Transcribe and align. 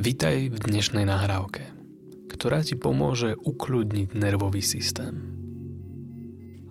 Vitaj 0.00 0.48
v 0.48 0.56
dnešnej 0.56 1.04
nahrávke, 1.04 1.60
ktorá 2.32 2.64
ti 2.64 2.72
pomôže 2.72 3.36
ukľudniť 3.36 4.16
nervový 4.16 4.64
systém 4.64 5.12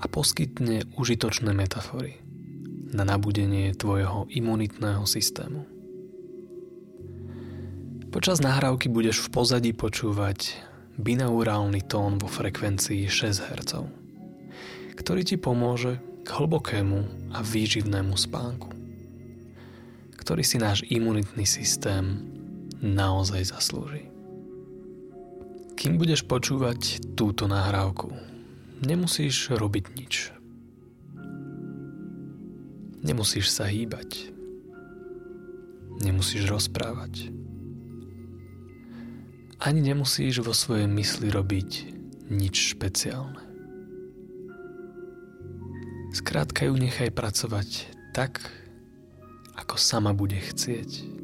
a 0.01 0.09
poskytne 0.09 0.89
užitočné 0.97 1.53
metafory 1.53 2.17
na 2.89 3.05
nabudenie 3.05 3.77
tvojho 3.77 4.25
imunitného 4.33 5.05
systému. 5.05 5.61
Počas 8.09 8.41
nahrávky 8.41 8.89
budeš 8.89 9.21
v 9.21 9.29
pozadí 9.29 9.71
počúvať 9.77 10.57
binaurálny 10.97 11.85
tón 11.85 12.17
vo 12.17 12.25
frekvencii 12.25 13.05
6 13.05 13.45
Hz, 13.45 13.71
ktorý 14.97 15.21
ti 15.21 15.37
pomôže 15.37 16.01
k 16.25 16.33
hlbokému 16.33 17.29
a 17.37 17.45
výživnému 17.45 18.17
spánku, 18.17 18.73
ktorý 20.17 20.41
si 20.41 20.57
náš 20.57 20.81
imunitný 20.89 21.45
systém 21.45 22.38
naozaj 22.79 23.51
zaslúži. 23.51 24.07
Kým 25.79 25.95
budeš 25.95 26.27
počúvať 26.27 26.99
túto 27.15 27.47
nahrávku, 27.47 28.11
nemusíš 28.83 29.55
robiť 29.55 29.85
nič. 29.95 30.13
Nemusíš 32.99 33.47
sa 33.47 33.63
hýbať. 33.71 34.35
Nemusíš 36.03 36.51
rozprávať. 36.51 37.31
Ani 39.59 39.79
nemusíš 39.83 40.43
vo 40.43 40.55
svojej 40.55 40.87
mysli 40.87 41.31
robiť 41.31 41.71
nič 42.31 42.75
špeciálne. 42.75 43.39
Skrátka 46.15 46.67
ju 46.67 46.75
nechaj 46.75 47.11
pracovať 47.11 47.91
tak, 48.11 48.43
ako 49.55 49.75
sama 49.75 50.11
bude 50.11 50.39
chcieť. 50.39 51.19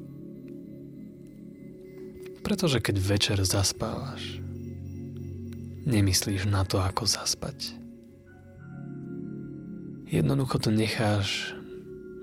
Pretože 2.46 2.78
keď 2.78 2.96
večer 3.02 3.38
zaspávaš, 3.42 4.38
nemyslíš 5.90 6.46
na 6.46 6.62
to, 6.62 6.78
ako 6.78 7.10
zaspať. 7.10 7.74
Jednoducho 10.14 10.62
to 10.62 10.70
necháš 10.70 11.58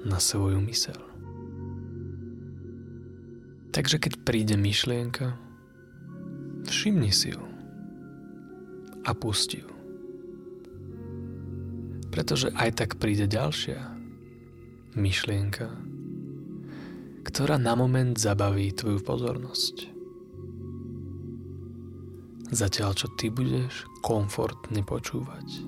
na 0.06 0.22
svoju 0.22 0.62
mysel. 0.70 0.98
Takže 3.74 3.98
keď 3.98 4.12
príde 4.22 4.55
myšlienka, 4.55 5.34
všimni 6.70 7.11
si 7.11 7.34
ju 7.34 7.42
a 9.02 9.11
pusti 9.18 9.58
ju. 9.58 9.70
Pretože 12.14 12.55
aj 12.55 12.70
tak 12.78 12.91
príde 13.02 13.27
ďalšia 13.27 13.80
myšlienka, 14.94 15.72
ktorá 17.27 17.56
na 17.58 17.74
moment 17.74 18.14
zabaví 18.14 18.70
tvoju 18.77 19.00
pozornosť. 19.00 19.91
Zatiaľ, 22.53 22.92
čo 22.92 23.08
ty 23.17 23.33
budeš 23.33 23.89
komfortne 24.05 24.84
počúvať. 24.84 25.64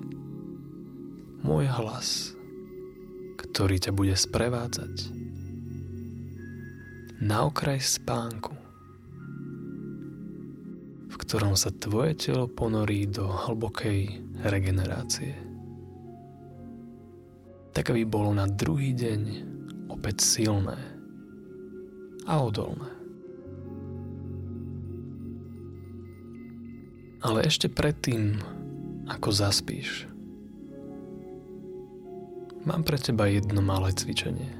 Môj 1.41 1.65
hlas, 1.65 2.37
ktorý 3.41 3.81
ťa 3.81 3.89
bude 3.89 4.13
sprevádzať 4.13 5.09
na 7.25 7.49
okraj 7.49 7.81
spánku, 7.81 8.53
v 11.09 11.15
ktorom 11.17 11.57
sa 11.57 11.73
tvoje 11.73 12.13
telo 12.21 12.45
ponorí 12.45 13.09
do 13.09 13.33
hlbokej 13.33 14.21
regenerácie. 14.45 15.33
Tak, 17.73 17.91
aby 17.91 18.05
bolo 18.05 18.29
na 18.31 18.45
druhý 18.45 18.93
deň 18.93 19.21
opäť 19.89 20.21
silné 20.21 20.77
a 22.29 22.39
odolné. 22.39 22.94
Ale 27.25 27.41
ešte 27.41 27.73
predtým, 27.73 28.37
ako 29.09 29.33
zaspíš, 29.33 30.05
mám 32.69 32.85
pre 32.85 33.01
teba 33.01 33.25
jedno 33.25 33.65
malé 33.65 33.97
cvičenie, 33.97 34.53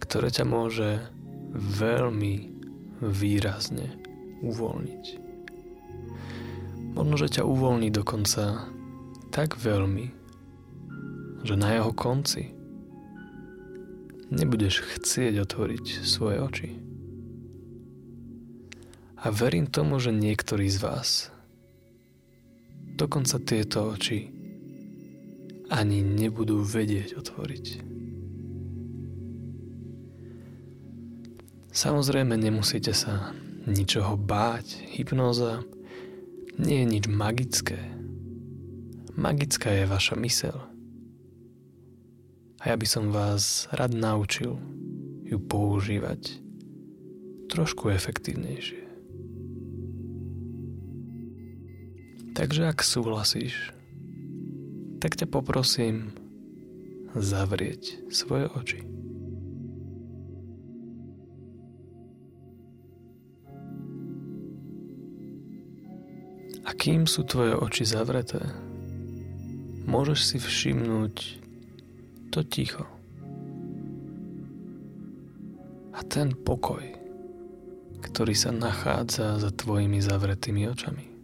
ktoré 0.00 0.32
ťa 0.32 0.48
môže 0.48 1.04
veľmi 1.52 2.64
výrazne 3.04 3.92
uvoľniť. 4.40 5.04
Možno, 6.96 7.14
že 7.20 7.28
ťa 7.28 7.44
uvoľní 7.44 7.92
dokonca 7.92 8.72
tak 9.28 9.60
veľmi, 9.60 10.08
že 11.44 11.60
na 11.60 11.76
jeho 11.76 11.92
konci 11.92 12.56
nebudeš 14.32 14.80
chcieť 14.96 15.44
otvoriť 15.44 15.84
svoje 16.08 16.40
oči. 16.40 16.87
A 19.18 19.34
verím 19.34 19.66
tomu, 19.66 19.98
že 19.98 20.14
niektorí 20.14 20.70
z 20.70 20.78
vás 20.78 21.08
dokonca 22.98 23.38
tieto 23.42 23.94
oči 23.94 24.30
ani 25.68 26.00
nebudú 26.02 26.64
vedieť 26.64 27.18
otvoriť. 27.18 27.66
Samozrejme 31.74 32.34
nemusíte 32.34 32.90
sa 32.90 33.30
ničoho 33.68 34.18
báť. 34.18 34.82
Hypnóza 34.98 35.62
nie 36.58 36.82
je 36.82 36.86
nič 36.90 37.04
magické. 37.06 37.78
Magická 39.14 39.70
je 39.70 39.84
vaša 39.86 40.14
mysel. 40.18 40.58
A 42.58 42.74
ja 42.74 42.76
by 42.78 42.86
som 42.88 43.14
vás 43.14 43.70
rád 43.70 43.94
naučil 43.94 44.58
ju 45.22 45.38
používať 45.38 46.42
trošku 47.46 47.94
efektívnejšie. 47.94 48.87
Takže 52.38 52.70
ak 52.70 52.86
súhlasíš, 52.86 53.74
tak 55.02 55.18
ťa 55.18 55.26
poprosím 55.26 56.14
zavrieť 57.18 58.06
svoje 58.14 58.46
oči. 58.46 58.78
A 66.62 66.70
kým 66.78 67.10
sú 67.10 67.26
tvoje 67.26 67.58
oči 67.58 67.82
zavreté, 67.82 68.46
môžeš 69.90 70.18
si 70.22 70.38
všimnúť 70.38 71.42
to 72.30 72.46
ticho. 72.46 72.86
A 75.90 76.06
ten 76.06 76.38
pokoj, 76.38 76.86
ktorý 77.98 78.38
sa 78.38 78.54
nachádza 78.54 79.42
za 79.42 79.50
tvojimi 79.50 79.98
zavretými 79.98 80.70
očami. 80.70 81.17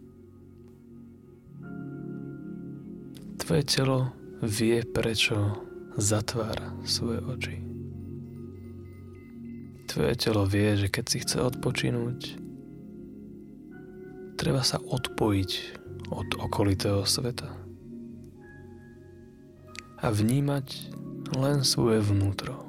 Tvoje 3.45 3.61
telo 3.61 4.09
vie, 4.41 4.81
prečo 4.81 5.37
zatvára 6.01 6.73
svoje 6.81 7.21
oči. 7.21 7.55
Tvoje 9.85 10.13
telo 10.17 10.49
vie, 10.49 10.73
že 10.73 10.89
keď 10.89 11.05
si 11.05 11.21
chce 11.21 11.45
odpočinúť, 11.45 12.41
treba 14.33 14.65
sa 14.65 14.81
odpojiť 14.81 15.51
od 16.09 16.41
okolitého 16.41 17.05
sveta 17.05 17.53
a 20.01 20.07
vnímať 20.09 20.89
len 21.37 21.61
svoje 21.61 22.01
vnútro, 22.01 22.65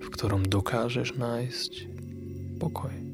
v 0.00 0.08
ktorom 0.08 0.48
dokážeš 0.48 1.20
nájsť 1.20 1.72
pokoj. 2.56 3.05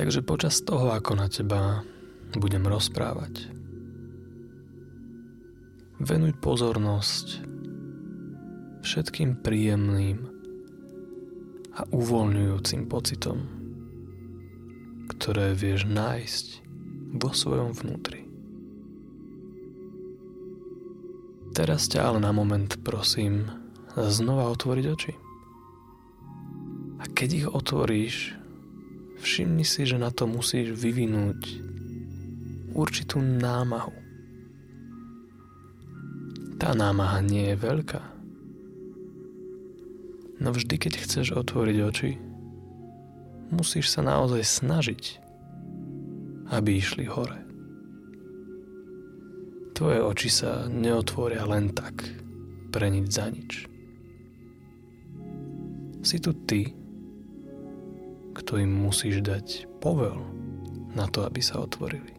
Takže 0.00 0.24
počas 0.24 0.64
toho, 0.64 0.96
ako 0.96 1.12
na 1.12 1.28
teba 1.28 1.84
budem 2.32 2.64
rozprávať, 2.64 3.52
venuj 6.00 6.32
pozornosť 6.40 7.44
všetkým 8.80 9.44
príjemným 9.44 10.24
a 11.76 11.84
uvoľňujúcim 11.92 12.88
pocitom, 12.88 13.44
ktoré 15.12 15.52
vieš 15.52 15.84
nájsť 15.84 16.46
vo 17.20 17.36
svojom 17.36 17.76
vnútri. 17.76 18.24
Teraz 21.52 21.92
ťa 21.92 22.08
ale 22.08 22.24
na 22.24 22.32
moment 22.32 22.72
prosím 22.80 23.52
znova 24.00 24.48
otvoriť 24.48 24.84
oči. 24.96 25.12
A 26.96 27.04
keď 27.04 27.28
ich 27.36 27.46
otvoríš, 27.52 28.39
všimni 29.20 29.62
si, 29.68 29.84
že 29.84 30.00
na 30.00 30.08
to 30.08 30.24
musíš 30.24 30.72
vyvinúť 30.72 31.40
určitú 32.72 33.20
námahu. 33.20 33.92
Tá 36.60 36.72
námaha 36.76 37.20
nie 37.24 37.52
je 37.52 37.56
veľká. 37.56 38.02
No 40.40 40.56
vždy, 40.56 40.74
keď 40.80 41.04
chceš 41.04 41.36
otvoriť 41.36 41.76
oči, 41.84 42.10
musíš 43.52 43.92
sa 43.92 44.00
naozaj 44.00 44.40
snažiť, 44.40 45.04
aby 46.48 46.80
išli 46.80 47.04
hore. 47.04 47.36
Tvoje 49.76 50.00
oči 50.00 50.28
sa 50.32 50.68
neotvoria 50.68 51.44
len 51.44 51.72
tak, 51.72 52.08
pre 52.72 52.88
nič 52.88 53.06
za 53.12 53.28
nič. 53.28 53.68
Si 56.00 56.16
tu 56.16 56.32
ty, 56.48 56.79
kto 58.40 58.56
im 58.56 58.72
musíš 58.72 59.20
dať 59.20 59.68
povel 59.84 60.16
na 60.96 61.04
to, 61.06 61.28
aby 61.28 61.44
sa 61.44 61.60
otvorili. 61.60 62.16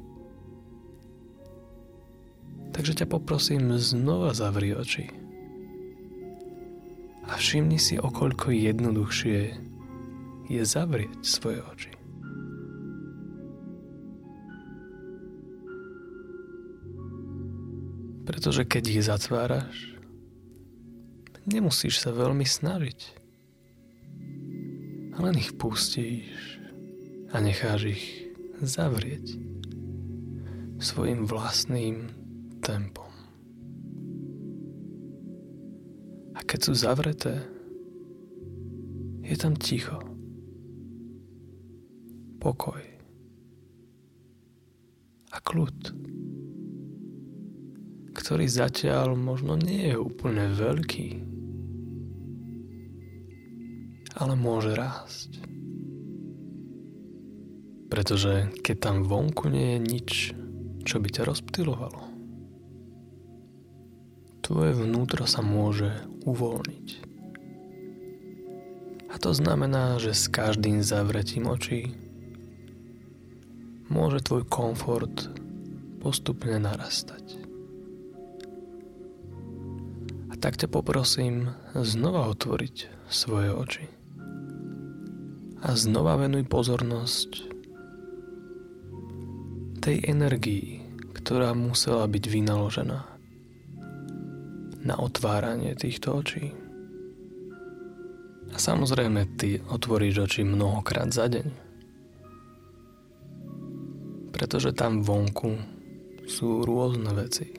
Takže 2.72 3.04
ťa 3.04 3.08
poprosím, 3.10 3.76
znova 3.76 4.32
zavri 4.32 4.72
oči. 4.72 5.12
A 7.28 7.36
všimni 7.36 7.76
si, 7.76 8.00
okoľko 8.00 8.54
jednoduchšie 8.54 9.40
je 10.48 10.62
zavrieť 10.64 11.20
svoje 11.26 11.60
oči. 11.64 11.92
Pretože 18.24 18.64
keď 18.64 18.84
ich 18.88 19.04
zatváraš, 19.04 19.76
nemusíš 21.44 22.00
sa 22.00 22.16
veľmi 22.16 22.48
snažiť. 22.48 23.21
Len 25.22 25.38
ich 25.38 25.54
pustíš 25.54 26.58
a 27.30 27.38
necháš 27.38 27.94
ich 27.94 28.06
zavrieť 28.58 29.38
svojim 30.82 31.30
vlastným 31.30 32.10
tempom. 32.66 33.14
A 36.34 36.42
keď 36.42 36.60
sú 36.66 36.74
zavreté, 36.74 37.38
je 39.22 39.38
tam 39.38 39.54
ticho, 39.62 40.02
pokoj 42.42 42.82
a 45.30 45.38
kľud, 45.38 45.78
ktorý 48.18 48.46
zatiaľ 48.50 49.14
možno 49.14 49.54
nie 49.54 49.94
je 49.94 50.02
úplne 50.02 50.50
veľký, 50.50 51.41
ale 54.16 54.34
môže 54.36 54.76
rásť. 54.76 55.40
Pretože 57.92 58.56
keď 58.64 58.76
tam 58.80 58.98
vonku 59.04 59.52
nie 59.52 59.76
je 59.76 59.80
nič, 59.80 60.10
čo 60.88 61.04
by 61.04 61.12
ťa 61.12 61.28
rozptilovalo, 61.28 62.02
tvoje 64.42 64.76
vnútro 64.76 65.24
sa 65.28 65.44
môže 65.44 65.92
uvoľniť. 66.24 66.88
A 69.12 69.20
to 69.20 69.36
znamená, 69.36 70.00
že 70.00 70.16
s 70.16 70.32
každým 70.32 70.80
zavretím 70.80 71.52
očí 71.52 71.92
môže 73.92 74.24
tvoj 74.24 74.48
komfort 74.48 75.28
postupne 76.00 76.56
narastať. 76.64 77.44
A 80.32 80.34
tak 80.40 80.56
ťa 80.56 80.72
poprosím 80.72 81.52
znova 81.76 82.32
otvoriť 82.32 82.88
svoje 83.12 83.52
oči. 83.52 84.01
A 85.62 85.78
znova 85.78 86.18
venuj 86.18 86.46
pozornosť 86.50 87.52
tej 89.82 89.98
energii, 90.10 90.82
ktorá 91.18 91.54
musela 91.58 92.06
byť 92.06 92.24
vynaložená 92.30 93.00
na 94.82 94.96
otváranie 94.98 95.78
týchto 95.78 96.18
očí. 96.18 96.54
A 98.52 98.58
samozrejme, 98.58 99.38
ty 99.38 99.62
otvoríš 99.62 100.28
oči 100.28 100.42
mnohokrát 100.44 101.14
za 101.14 101.30
deň. 101.30 101.48
Pretože 104.34 104.74
tam 104.74 105.06
vonku 105.06 105.56
sú 106.26 106.66
rôzne 106.66 107.14
veci, 107.14 107.54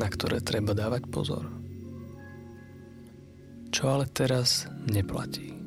na 0.00 0.08
ktoré 0.08 0.40
treba 0.40 0.72
dávať 0.72 1.02
pozor. 1.12 1.44
Čo 3.68 3.82
ale 4.00 4.08
teraz 4.08 4.66
neplatí. 4.88 5.57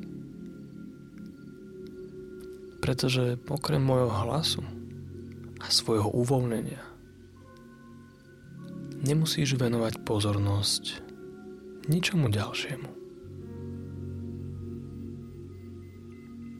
Pretože 2.82 3.38
okrem 3.46 3.78
môjho 3.78 4.10
hlasu 4.10 4.66
a 5.62 5.70
svojho 5.70 6.10
uvoľnenia 6.10 6.82
nemusíš 9.02 9.54
venovať 9.54 10.02
pozornosť 10.02 11.02
ničomu 11.86 12.30
ďalšiemu. 12.30 12.90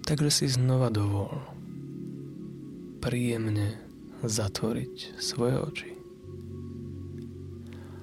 Takže 0.02 0.30
si 0.30 0.46
znova 0.50 0.90
dovol 0.90 1.30
príjemne 3.02 3.78
zatvoriť 4.22 5.18
svoje 5.18 5.56
oči 5.58 5.90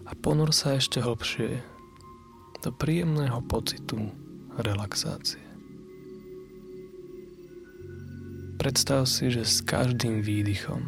a 0.10 0.12
ponor 0.18 0.52
sa 0.52 0.76
ešte 0.76 1.00
hlbšie 1.00 1.62
do 2.60 2.70
príjemného 2.76 3.40
pocitu 3.46 4.10
relaxácie. 4.60 5.49
Predstav 8.60 9.08
si, 9.08 9.32
že 9.32 9.48
s 9.48 9.64
každým 9.64 10.20
výdychom 10.20 10.84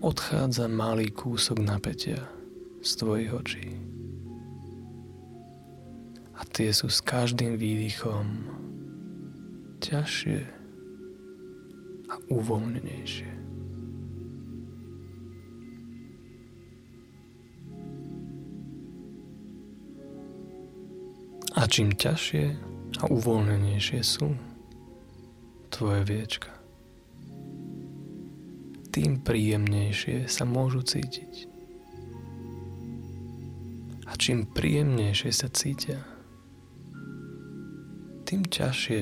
odchádza 0.00 0.72
malý 0.72 1.12
kúsok 1.12 1.60
napätia 1.60 2.32
z 2.80 2.90
tvojich 2.96 3.28
očí. 3.28 3.68
A 6.32 6.48
tie 6.48 6.72
sú 6.72 6.88
s 6.88 7.04
každým 7.04 7.60
výdychom 7.60 8.48
ťažšie 9.84 10.40
a 12.08 12.14
uvoľnenejšie. 12.32 13.32
A 21.52 21.68
čím 21.68 21.92
ťažšie 21.92 22.71
a 23.02 23.10
uvoľnenejšie 23.10 24.00
sú 24.06 24.30
tvoje 25.74 26.06
viečka, 26.06 26.54
tým 28.94 29.18
príjemnejšie 29.26 30.30
sa 30.30 30.46
môžu 30.46 30.86
cítiť. 30.86 31.50
A 34.06 34.14
čím 34.14 34.46
príjemnejšie 34.46 35.30
sa 35.34 35.48
cítia, 35.50 35.98
tým 38.28 38.46
ťažšie 38.46 39.00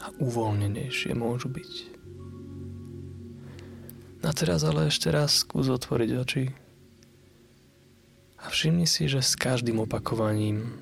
a 0.00 0.06
uvoľnenejšie 0.22 1.12
môžu 1.12 1.52
byť. 1.52 1.72
Na 4.22 4.30
teraz 4.30 4.62
ale 4.62 4.88
ešte 4.88 5.10
raz 5.10 5.42
skús 5.42 5.66
otvoriť 5.66 6.10
oči 6.14 6.44
a 8.38 8.46
všimni 8.46 8.86
si, 8.86 9.10
že 9.10 9.18
s 9.18 9.34
každým 9.34 9.82
opakovaním 9.82 10.78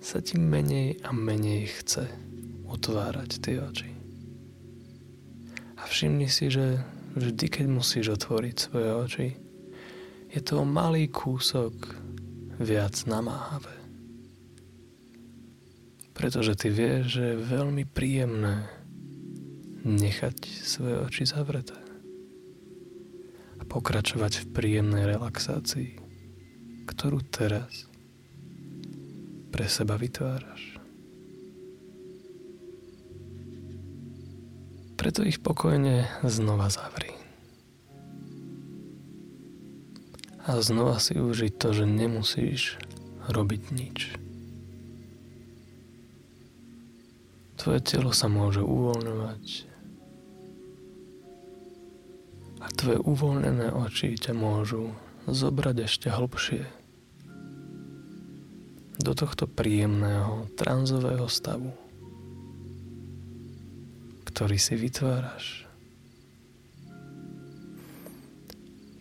sa 0.00 0.24
ti 0.24 0.40
menej 0.40 1.04
a 1.04 1.12
menej 1.12 1.68
chce 1.68 2.08
otvárať 2.64 3.30
tie 3.44 3.60
oči. 3.60 3.90
A 5.76 5.84
všimni 5.84 6.28
si, 6.28 6.48
že 6.48 6.80
vždy, 7.16 7.46
keď 7.52 7.66
musíš 7.68 8.16
otvoriť 8.16 8.56
svoje 8.56 8.90
oči, 8.96 9.28
je 10.30 10.40
to 10.40 10.62
malý 10.62 11.10
kúsok 11.10 11.74
viac 12.60 12.94
namáhavé. 13.04 13.76
Pretože 16.16 16.56
ty 16.56 16.68
vieš, 16.68 17.20
že 17.20 17.24
je 17.32 17.48
veľmi 17.48 17.84
príjemné 17.88 18.68
nechať 19.84 20.36
svoje 20.44 20.96
oči 21.00 21.24
zavreté 21.24 21.76
a 23.56 23.62
pokračovať 23.64 24.44
v 24.44 24.50
príjemnej 24.52 25.08
relaxácii, 25.08 25.96
ktorú 26.84 27.24
teraz 27.32 27.89
pre 29.50 29.66
seba 29.66 29.98
vytváraš. 29.98 30.78
Preto 34.94 35.26
ich 35.26 35.42
pokojne 35.42 36.06
znova 36.22 36.70
zavri. 36.70 37.10
A 40.46 40.60
znova 40.62 41.02
si 41.02 41.18
užiť 41.18 41.52
to, 41.58 41.68
že 41.76 41.84
nemusíš 41.84 42.62
robiť 43.28 43.62
nič. 43.74 43.98
Tvoje 47.60 47.80
telo 47.84 48.16
sa 48.16 48.30
môže 48.32 48.64
uvoľňovať 48.64 49.68
a 52.60 52.66
tvoje 52.72 53.00
uvoľnené 53.04 53.72
oči 53.72 54.16
ťa 54.16 54.32
môžu 54.36 54.96
zobrať 55.28 55.88
ešte 55.88 56.08
hlbšie 56.12 56.79
do 59.00 59.16
tohto 59.16 59.48
príjemného 59.48 60.52
tranzového 60.54 61.26
stavu 61.26 61.72
ktorý 64.40 64.56
si 64.56 64.72
vytváraš. 64.72 65.68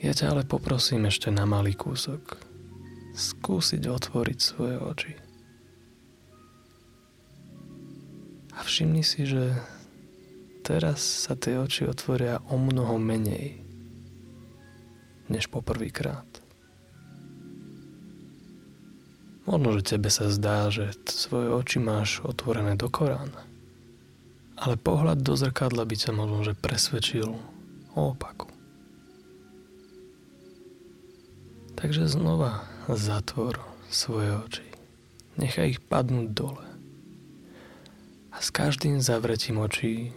Ja 0.04 0.12
ťa 0.12 0.36
ale 0.36 0.44
poprosím 0.44 1.08
ešte 1.08 1.30
na 1.30 1.48
malý 1.48 1.78
kúsok 1.80 2.42
skúsiť 3.14 3.84
otvoriť 3.88 4.40
svoje 4.40 4.76
oči. 4.80 5.14
A 8.52 8.60
všimni 8.64 9.00
si, 9.00 9.28
že 9.28 9.56
teraz 10.68 11.00
sa 11.00 11.40
tie 11.40 11.56
oči 11.56 11.88
otvoria 11.88 12.44
o 12.52 12.60
mnoho 12.60 13.00
menej 13.00 13.64
než 15.32 15.48
poprvýkrát. 15.48 16.29
Možno, 19.50 19.82
že 19.82 19.98
tebe 19.98 20.14
sa 20.14 20.30
zdá, 20.30 20.70
že 20.70 20.94
svoje 21.10 21.50
oči 21.50 21.82
máš 21.82 22.22
otvorené 22.22 22.78
do 22.78 22.86
Korána. 22.86 23.50
Ale 24.54 24.78
pohľad 24.78 25.26
do 25.26 25.34
zrkadla 25.34 25.90
by 25.90 25.96
ťa 25.98 26.14
možno, 26.14 26.46
že 26.46 26.54
presvedčil 26.54 27.34
o 27.98 28.02
opaku. 28.14 28.46
Takže 31.74 32.14
znova 32.14 32.62
zatvor 32.94 33.58
svoje 33.90 34.38
oči. 34.38 34.68
Nechaj 35.42 35.66
ich 35.66 35.82
padnúť 35.82 36.30
dole. 36.30 36.66
A 38.30 38.38
s 38.38 38.54
každým 38.54 39.02
zavretím 39.02 39.58
očí 39.58 40.14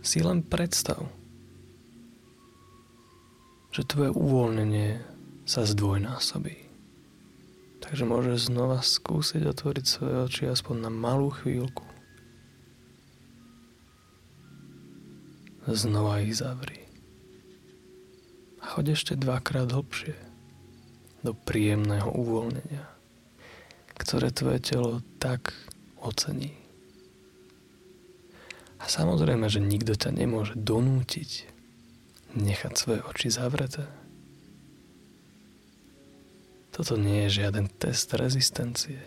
si 0.00 0.24
len 0.24 0.40
predstav, 0.40 1.04
že 3.76 3.84
tvoje 3.84 4.08
uvoľnenie 4.16 5.04
sa 5.44 5.68
zdvojnásobí. 5.68 6.67
Takže 7.78 8.04
môžeš 8.04 8.50
znova 8.50 8.82
skúsiť 8.82 9.46
otvoriť 9.48 9.84
svoje 9.86 10.16
oči 10.26 10.42
aspoň 10.50 10.88
na 10.88 10.90
malú 10.90 11.30
chvíľku. 11.30 11.86
Znova 15.68 16.24
ich 16.24 16.36
zavri. 16.36 16.80
A 18.64 18.64
choď 18.72 18.96
ešte 18.96 19.14
dvakrát 19.20 19.68
hlbšie 19.68 20.16
do 21.22 21.36
príjemného 21.36 22.08
uvoľnenia, 22.08 22.88
ktoré 24.00 24.32
tvoje 24.32 24.64
telo 24.64 25.04
tak 25.20 25.52
ocení. 26.00 26.56
A 28.78 28.86
samozrejme, 28.86 29.50
že 29.50 29.58
nikto 29.58 29.98
ťa 29.98 30.14
nemôže 30.14 30.54
donútiť 30.54 31.50
nechať 32.38 32.72
svoje 32.78 33.00
oči 33.04 33.28
zavreté. 33.28 33.97
Toto 36.78 36.94
nie 36.94 37.26
je 37.26 37.42
žiaden 37.42 37.66
test 37.66 38.14
rezistencie. 38.14 39.02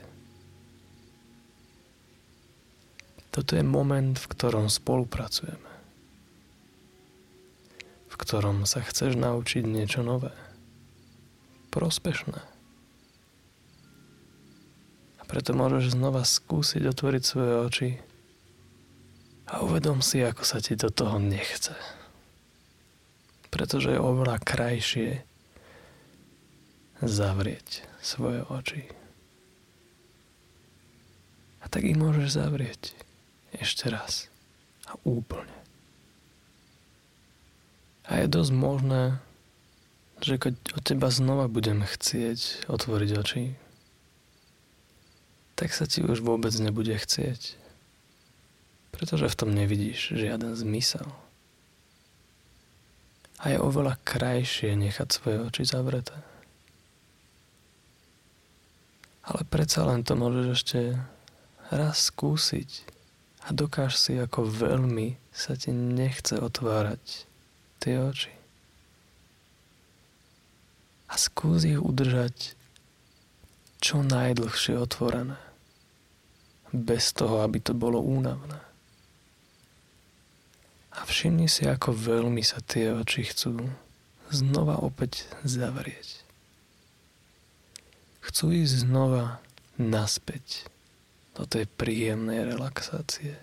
Toto 3.31 3.55
je 3.55 3.63
moment, 3.63 4.11
v 4.11 4.27
ktorom 4.27 4.67
spolupracujeme. 4.67 5.71
V 8.11 8.15
ktorom 8.19 8.67
sa 8.67 8.83
chceš 8.83 9.15
naučiť 9.15 9.63
niečo 9.63 10.03
nové. 10.03 10.35
Prospešné. 11.71 12.43
A 15.15 15.21
preto 15.23 15.55
môžeš 15.55 15.95
znova 15.95 16.27
skúsiť 16.27 16.83
otvoriť 16.91 17.23
svoje 17.23 17.53
oči 17.55 17.89
a 19.47 19.63
uvedom 19.63 20.03
si, 20.03 20.19
ako 20.19 20.43
sa 20.43 20.59
ti 20.59 20.75
do 20.75 20.91
toho 20.91 21.23
nechce. 21.23 21.71
Pretože 23.47 23.95
je 23.95 23.99
oveľa 24.03 24.43
krajšie 24.43 25.30
zavrieť 27.01 27.86
svoje 28.01 28.46
oči. 28.48 28.89
A 31.62 31.70
tak 31.70 31.86
ich 31.86 31.98
môžeš 31.98 32.38
zavrieť 32.38 32.93
ešte 33.53 33.89
raz 33.89 34.31
a 34.89 34.98
úplne. 35.05 35.53
A 38.10 38.22
je 38.22 38.27
dosť 38.27 38.53
možné, 38.53 39.03
že 40.22 40.38
keď 40.38 40.53
od 40.77 40.84
teba 40.84 41.10
znova 41.10 41.50
budem 41.50 41.86
chcieť 41.86 42.70
otvoriť 42.70 43.10
oči, 43.17 43.43
tak 45.58 45.74
sa 45.74 45.86
ti 45.86 46.01
už 46.01 46.25
vôbec 46.25 46.53
nebude 46.58 46.93
chcieť. 46.98 47.58
Pretože 48.91 49.29
v 49.29 49.38
tom 49.38 49.50
nevidíš 49.53 50.13
žiaden 50.13 50.58
zmysel. 50.58 51.05
A 53.41 53.53
je 53.53 53.58
oveľa 53.58 53.98
krajšie 54.05 54.77
nechať 54.77 55.08
svoje 55.10 55.38
oči 55.41 55.63
zavreté. 55.65 56.17
Ale 59.21 59.45
predsa 59.45 59.85
len 59.85 60.01
to 60.01 60.17
môžeš 60.17 60.47
ešte 60.49 60.79
raz 61.69 62.09
skúsiť 62.09 62.89
a 63.45 63.53
dokáž 63.53 63.97
si, 63.97 64.17
ako 64.17 64.45
veľmi 64.45 65.17
sa 65.33 65.53
ti 65.53 65.69
nechce 65.73 66.37
otvárať 66.37 67.25
tie 67.81 68.01
oči. 68.01 68.33
A 71.09 71.17
skús 71.17 71.65
ich 71.65 71.77
udržať 71.77 72.57
čo 73.81 74.05
najdlhšie 74.05 74.77
otvorené. 74.77 75.37
Bez 76.71 77.11
toho, 77.11 77.43
aby 77.43 77.59
to 77.59 77.75
bolo 77.75 77.99
únavné. 77.99 78.61
A 80.95 81.03
všimni 81.03 81.49
si, 81.51 81.67
ako 81.67 81.91
veľmi 81.91 82.45
sa 82.45 82.61
tie 82.63 82.93
oči 82.93 83.27
chcú 83.27 83.67
znova 84.31 84.79
opäť 84.79 85.27
zavrieť 85.43 86.30
chcú 88.31 88.55
ísť 88.55 88.88
znova 88.88 89.43
naspäť 89.75 90.71
do 91.35 91.43
tej 91.43 91.67
príjemnej 91.67 92.47
relaxácie 92.47 93.35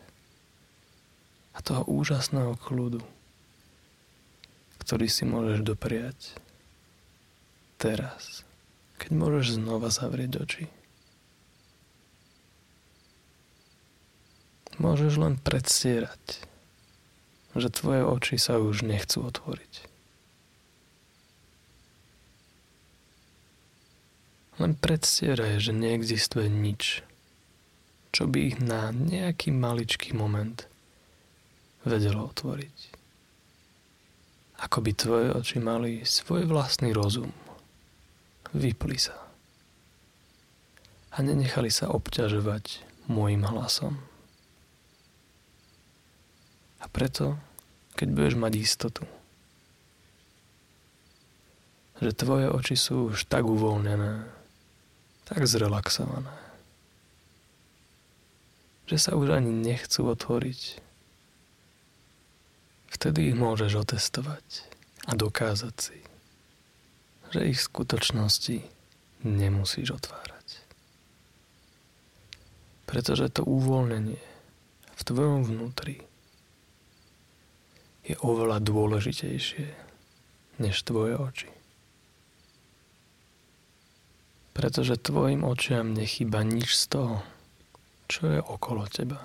a 1.52 1.60
toho 1.60 1.84
úžasného 1.84 2.56
kľudu, 2.56 3.04
ktorý 4.80 5.04
si 5.12 5.28
môžeš 5.28 5.60
dopriať 5.60 6.16
teraz, 7.76 8.48
keď 8.96 9.10
môžeš 9.12 9.60
znova 9.60 9.92
zavrieť 9.92 10.40
oči. 10.40 10.64
Môžeš 14.80 15.20
len 15.20 15.36
predstierať, 15.36 16.48
že 17.52 17.68
tvoje 17.68 18.08
oči 18.08 18.40
sa 18.40 18.56
už 18.56 18.88
nechcú 18.88 19.28
otvoriť. 19.28 19.87
Len 24.58 24.74
predstieraj, 24.74 25.62
že 25.62 25.70
neexistuje 25.70 26.50
nič, 26.50 27.06
čo 28.10 28.26
by 28.26 28.38
ich 28.50 28.56
na 28.58 28.90
nejaký 28.90 29.54
maličký 29.54 30.18
moment 30.18 30.66
vedelo 31.86 32.26
otvoriť. 32.26 32.76
Ako 34.58 34.82
by 34.82 34.90
tvoje 34.98 35.28
oči 35.30 35.62
mali 35.62 36.02
svoj 36.02 36.50
vlastný 36.50 36.90
rozum. 36.90 37.30
Vypli 38.50 38.98
sa. 38.98 39.14
A 41.14 41.22
nenechali 41.22 41.70
sa 41.70 41.94
obťažovať 41.94 42.82
môjim 43.06 43.46
hlasom. 43.46 43.94
A 46.82 46.90
preto, 46.90 47.38
keď 47.94 48.08
budeš 48.10 48.34
mať 48.34 48.52
istotu, 48.58 49.04
že 51.98 52.14
tvoje 52.14 52.50
oči 52.50 52.74
sú 52.74 53.14
už 53.14 53.26
tak 53.26 53.46
uvoľnené, 53.46 54.37
tak 55.28 55.44
zrelaxované, 55.44 56.32
že 58.88 58.96
sa 58.96 59.12
už 59.12 59.36
ani 59.36 59.52
nechcú 59.52 60.08
otvoriť. 60.08 60.80
Vtedy 62.88 63.28
ich 63.28 63.36
môžeš 63.36 63.84
otestovať 63.84 64.64
a 65.04 65.12
dokázať 65.12 65.74
si, 65.76 66.00
že 67.28 67.44
ich 67.44 67.60
v 67.60 67.68
skutočnosti 67.68 68.64
nemusíš 69.28 70.00
otvárať. 70.00 70.64
Pretože 72.88 73.28
to 73.28 73.44
uvoľnenie 73.44 74.24
v 74.96 75.02
tvojom 75.04 75.44
vnútri 75.44 76.00
je 78.08 78.16
oveľa 78.24 78.64
dôležitejšie 78.64 79.68
než 80.56 80.74
tvoje 80.88 81.20
oči 81.20 81.57
pretože 84.58 84.98
tvojim 84.98 85.46
očiam 85.46 85.94
nechýba 85.94 86.42
nič 86.42 86.74
z 86.74 86.98
toho, 86.98 87.16
čo 88.10 88.26
je 88.26 88.42
okolo 88.42 88.90
teba. 88.90 89.22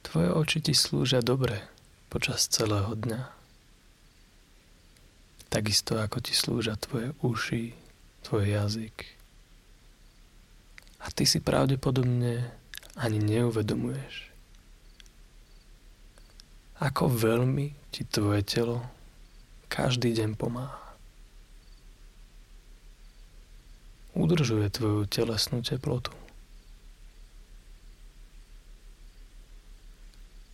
Tvoje 0.00 0.32
oči 0.32 0.58
ti 0.64 0.72
slúžia 0.72 1.20
dobre 1.20 1.60
počas 2.08 2.48
celého 2.48 2.88
dňa. 2.96 3.20
Takisto 5.52 6.00
ako 6.00 6.24
ti 6.24 6.32
slúžia 6.32 6.80
tvoje 6.80 7.12
uši, 7.20 7.76
tvoj 8.24 8.44
jazyk. 8.48 8.96
A 11.04 11.12
ty 11.12 11.28
si 11.28 11.44
pravdepodobne 11.44 12.48
ani 12.96 13.20
neuvedomuješ, 13.20 14.32
ako 16.80 17.12
veľmi 17.12 17.92
ti 17.92 18.08
tvoje 18.08 18.40
telo 18.40 18.80
každý 19.68 20.16
deň 20.16 20.32
pomáha. 20.32 20.87
Udržuje 24.18 24.66
tvoju 24.74 25.06
telesnú 25.06 25.62
teplotu. 25.62 26.10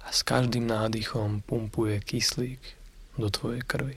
A 0.05 0.13
s 0.13 0.21
každým 0.21 0.69
nádychom 0.69 1.41
pumpuje 1.49 1.97
kyslík 2.05 2.61
do 3.17 3.33
tvojej 3.33 3.65
krvi. 3.65 3.97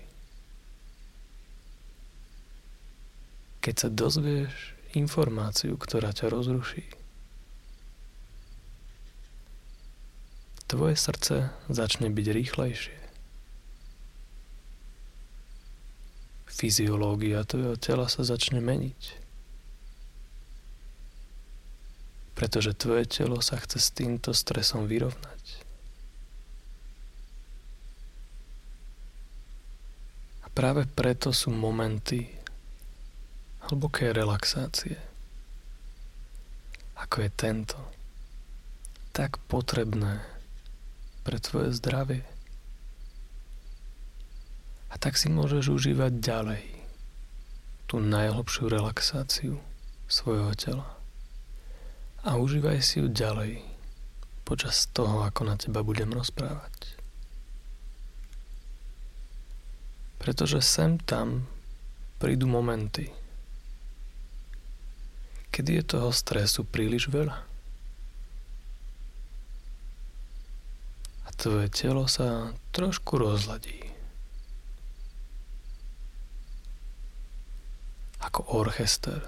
Keď 3.60 3.76
sa 3.76 3.90
dozvieš 3.92 4.56
informáciu, 4.96 5.76
ktorá 5.76 6.16
ťa 6.16 6.32
rozruší, 6.32 6.88
tvoje 10.72 10.96
srdce 10.96 11.52
začne 11.68 12.08
byť 12.08 12.28
rýchlejšie. 12.32 13.00
Fyziológia 16.48 17.44
tvojho 17.44 17.76
tela 17.76 18.08
sa 18.08 18.24
začne 18.24 18.64
meniť 18.64 19.27
pretože 22.38 22.78
tvoje 22.78 23.10
telo 23.10 23.42
sa 23.42 23.58
chce 23.58 23.82
s 23.82 23.90
týmto 23.90 24.30
stresom 24.30 24.86
vyrovnať. 24.86 25.66
A 30.46 30.48
práve 30.54 30.86
preto 30.86 31.34
sú 31.34 31.50
momenty 31.50 32.30
hlboké 33.66 34.14
relaxácie, 34.14 35.02
ako 36.94 37.26
je 37.26 37.30
tento, 37.34 37.80
tak 39.18 39.42
potrebné 39.50 40.22
pre 41.26 41.42
tvoje 41.42 41.74
zdravie. 41.74 42.22
A 44.94 44.96
tak 45.02 45.18
si 45.18 45.26
môžeš 45.28 45.74
užívať 45.74 46.22
ďalej 46.22 46.64
tú 47.90 47.98
najhlbšiu 47.98 48.70
relaxáciu 48.70 49.58
svojho 50.06 50.54
tela. 50.54 50.97
A 52.28 52.36
užívaj 52.36 52.84
si 52.84 53.00
ju 53.00 53.08
ďalej 53.08 53.64
počas 54.44 54.92
toho, 54.92 55.24
ako 55.24 55.48
na 55.48 55.56
teba 55.56 55.80
budem 55.80 56.12
rozprávať. 56.12 57.00
Pretože 60.20 60.60
sem 60.60 61.00
tam 61.00 61.48
prídu 62.20 62.44
momenty, 62.52 63.08
kedy 65.56 65.80
je 65.80 65.84
toho 65.96 66.12
stresu 66.12 66.68
príliš 66.68 67.08
veľa. 67.08 67.38
A 71.24 71.30
tvoje 71.40 71.72
telo 71.72 72.12
sa 72.12 72.52
trošku 72.76 73.16
rozladí. 73.16 73.88
ako 78.28 78.60
orchester, 78.60 79.24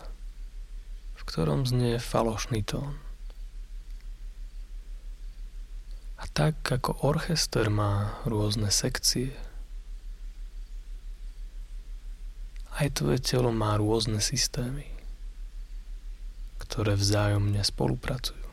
ktorom 1.30 1.70
znie 1.70 2.02
falošný 2.02 2.66
tón. 2.66 2.98
A 6.18 6.26
tak 6.34 6.58
ako 6.66 7.06
orchester 7.06 7.70
má 7.70 8.18
rôzne 8.26 8.74
sekcie, 8.74 9.38
aj 12.82 12.98
tvoje 12.98 13.22
telo 13.22 13.54
má 13.54 13.78
rôzne 13.78 14.18
systémy, 14.18 14.90
ktoré 16.58 16.98
vzájomne 16.98 17.62
spolupracujú. 17.62 18.50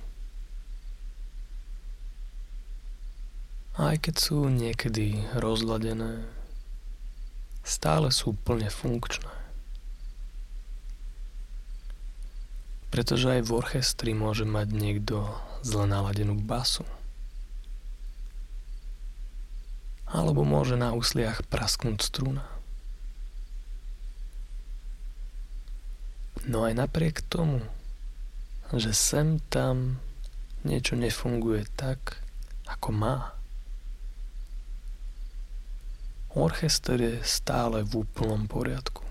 A 3.81 3.97
aj 3.97 4.09
keď 4.09 4.15
sú 4.21 4.53
niekedy 4.53 5.25
rozladené, 5.33 6.29
stále 7.65 8.13
sú 8.13 8.37
plne 8.37 8.69
funkčné. 8.69 9.46
Pretože 12.97 13.29
aj 13.29 13.43
v 13.45 13.61
orchestri 13.61 14.17
môže 14.17 14.49
mať 14.49 14.73
niekto 14.73 15.29
zle 15.61 15.85
naladenú 15.85 16.33
basu. 16.33 16.89
Alebo 20.09 20.49
môže 20.49 20.81
na 20.81 20.97
úsliach 20.97 21.45
prasknúť 21.45 22.01
struna. 22.01 22.49
No 26.49 26.65
aj 26.65 26.73
napriek 26.73 27.21
tomu, 27.21 27.61
že 28.73 28.97
sem 28.97 29.45
tam 29.53 30.01
niečo 30.65 30.97
nefunguje 30.97 31.69
tak, 31.77 32.25
ako 32.65 32.89
má. 32.97 33.37
Orchester 36.33 36.97
je 36.97 37.17
stále 37.29 37.85
v 37.85 38.09
úplnom 38.09 38.49
poriadku. 38.49 39.06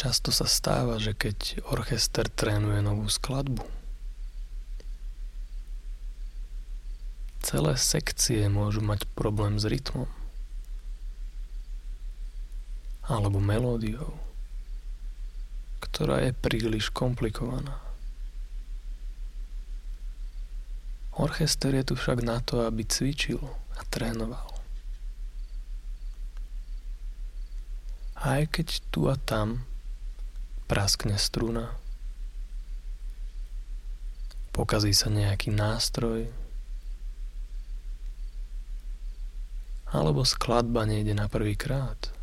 Často 0.00 0.32
sa 0.32 0.48
stáva, 0.48 0.96
že 0.96 1.12
keď 1.12 1.60
orchester 1.68 2.24
trénuje 2.24 2.80
novú 2.80 3.04
skladbu, 3.04 3.60
celé 7.44 7.76
sekcie 7.76 8.48
môžu 8.48 8.80
mať 8.80 9.04
problém 9.12 9.60
s 9.60 9.68
rytmom 9.68 10.08
alebo 13.04 13.44
melódiou, 13.44 14.16
ktorá 15.84 16.24
je 16.24 16.32
príliš 16.32 16.88
komplikovaná. 16.88 17.76
Orchester 21.12 21.76
je 21.76 21.92
tu 21.92 21.94
však 22.00 22.24
na 22.24 22.40
to, 22.40 22.64
aby 22.64 22.88
cvičil 22.88 23.44
a 23.76 23.84
trénoval. 23.92 24.48
Aj 28.16 28.48
keď 28.48 28.80
tu 28.88 29.04
a 29.04 29.20
tam 29.20 29.68
praskne 30.70 31.18
struna, 31.18 31.74
pokazí 34.54 34.94
sa 34.94 35.10
nejaký 35.10 35.50
nástroj, 35.50 36.30
alebo 39.90 40.22
skladba 40.22 40.86
nejde 40.86 41.10
na 41.10 41.26
prvý 41.26 41.58
krát. 41.58 42.14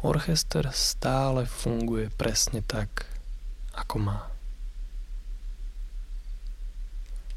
Orchester 0.00 0.64
stále 0.72 1.44
funguje 1.44 2.08
presne 2.16 2.64
tak, 2.64 3.04
ako 3.76 3.96
má. 4.00 4.32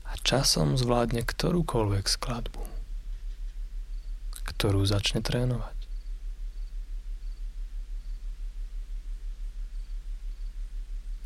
A 0.08 0.16
časom 0.24 0.80
zvládne 0.80 1.28
ktorúkoľvek 1.28 2.08
skladbu, 2.08 2.64
ktorú 4.48 4.80
začne 4.88 5.20
trénovať. 5.20 5.81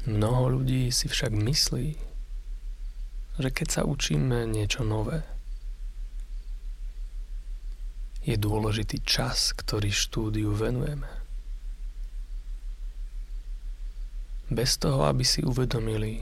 Mnoho 0.06 0.62
ľudí 0.62 0.94
si 0.94 1.10
však 1.10 1.34
myslí, 1.34 1.98
že 3.42 3.50
keď 3.50 3.68
sa 3.68 3.82
učíme 3.90 4.46
niečo 4.46 4.86
nové, 4.86 5.26
je 8.22 8.38
dôležitý 8.38 9.02
čas, 9.02 9.54
ktorý 9.58 9.90
štúdiu 9.90 10.54
venujeme. 10.54 11.10
Bez 14.50 14.78
toho, 14.78 15.10
aby 15.10 15.26
si 15.26 15.42
uvedomili, 15.42 16.22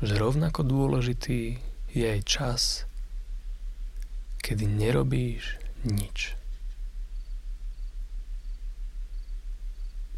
že 0.00 0.16
rovnako 0.16 0.64
dôležitý 0.64 1.60
je 1.92 2.04
aj 2.08 2.20
čas, 2.24 2.62
kedy 4.40 4.64
nerobíš 4.64 5.60
nič. 5.84 6.36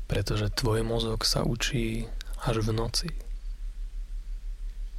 Pretože 0.06 0.54
tvoj 0.54 0.86
mozog 0.86 1.26
sa 1.26 1.42
učí 1.42 2.06
až 2.42 2.66
v 2.66 2.74
noci. 2.74 3.08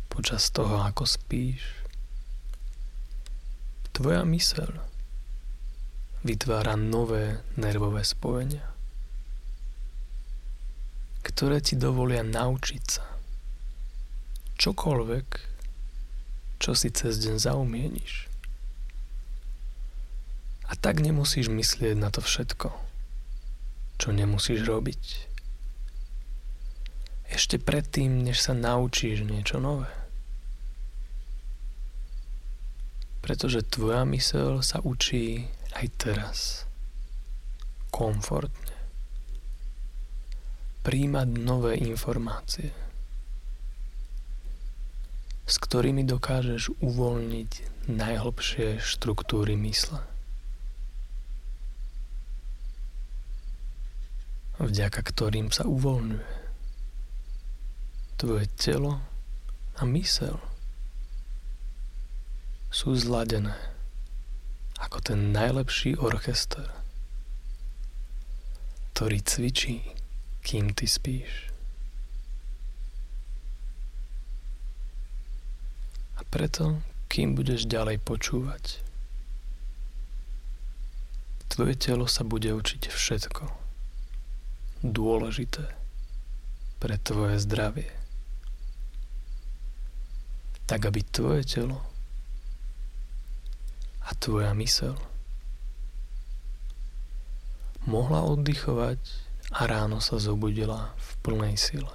Počas 0.07 0.47
toho, 0.55 0.79
ako 0.79 1.03
spíš. 1.03 1.83
Tvoja 3.91 4.23
myseľ 4.23 4.71
vytvára 6.23 6.79
nové 6.79 7.43
nervové 7.59 8.07
spojenia, 8.07 8.63
ktoré 11.27 11.59
ti 11.59 11.75
dovolia 11.75 12.23
naučiť 12.23 12.83
sa 12.87 13.05
čokoľvek, 14.55 15.27
čo 16.63 16.71
si 16.71 16.87
cez 16.95 17.19
deň 17.19 17.35
zaumieníš. 17.43 18.31
A 20.71 20.79
tak 20.79 21.03
nemusíš 21.03 21.51
myslieť 21.51 21.99
na 21.99 22.07
to 22.07 22.23
všetko, 22.23 22.71
čo 23.99 24.09
nemusíš 24.15 24.63
robiť 24.63 25.32
ešte 27.33 27.57
predtým, 27.57 28.21
než 28.21 28.37
sa 28.37 28.53
naučíš 28.53 29.25
niečo 29.25 29.57
nové. 29.57 29.89
Pretože 33.25 33.65
tvoja 33.65 34.05
mysel 34.05 34.61
sa 34.61 34.77
učí 34.85 35.49
aj 35.73 35.85
teraz. 35.97 36.37
Komfortne. 37.89 38.77
Príjmať 40.85 41.27
nové 41.39 41.79
informácie, 41.79 42.69
s 45.47 45.55
ktorými 45.57 46.03
dokážeš 46.05 46.75
uvoľniť 46.83 47.51
najhlbšie 47.89 48.77
štruktúry 48.77 49.57
mysle. 49.57 50.03
vďaka 54.63 55.01
ktorým 55.03 55.51
sa 55.51 55.67
uvoľňuje 55.67 56.42
tvoje 58.17 58.47
telo 58.57 59.01
a 59.77 59.85
mysel 59.89 60.37
sú 62.73 62.93
zladené 62.97 63.53
ako 64.81 64.99
ten 64.99 65.31
najlepší 65.31 65.95
orchester, 65.95 66.67
ktorý 68.93 69.17
cvičí, 69.23 69.79
kým 70.43 70.75
ty 70.75 70.85
spíš. 70.89 71.53
A 76.19 76.21
preto, 76.27 76.83
kým 77.07 77.37
budeš 77.37 77.69
ďalej 77.69 78.03
počúvať, 78.03 78.83
tvoje 81.53 81.77
telo 81.77 82.09
sa 82.09 82.25
bude 82.25 82.49
učiť 82.49 82.89
všetko 82.89 83.45
dôležité 84.83 85.63
pre 86.83 86.99
tvoje 86.99 87.39
zdravie. 87.39 88.02
Tak 90.67 90.79
aby 90.87 91.03
tvoje 91.03 91.43
telo 91.43 91.79
a 94.03 94.11
tvoja 94.15 94.51
mysel 94.55 94.95
mohla 97.83 98.23
oddychovať 98.23 98.99
a 99.53 99.67
ráno 99.67 99.99
sa 99.99 100.15
zobudila 100.15 100.95
v 100.95 101.09
plnej 101.19 101.55
sile, 101.59 101.91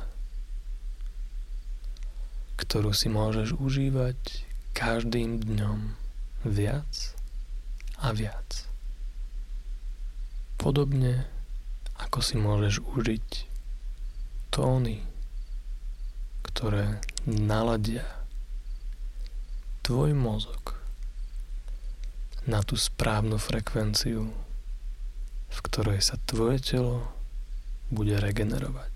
ktorú 2.60 2.92
si 2.92 3.08
môžeš 3.08 3.56
užívať 3.56 4.44
každým 4.76 5.40
dňom 5.40 5.96
viac 6.44 7.16
a 7.98 8.12
viac. 8.12 8.68
Podobne 10.60 11.24
ako 11.98 12.18
si 12.22 12.36
môžeš 12.38 12.84
užiť 12.94 13.28
tóny, 14.54 15.02
ktoré 16.46 17.00
naladia 17.26 18.17
tvoj 19.88 20.12
mozog 20.12 20.76
na 22.44 22.60
tú 22.60 22.76
správnu 22.76 23.40
frekvenciu, 23.40 24.28
v 25.48 25.58
ktorej 25.64 26.04
sa 26.04 26.20
tvoje 26.28 26.60
telo 26.60 27.08
bude 27.88 28.12
regenerovať. 28.20 28.92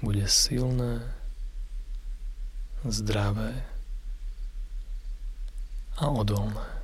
Bude 0.00 0.24
silné, 0.24 1.04
zdravé 2.88 3.52
a 6.00 6.08
odolné. 6.08 6.79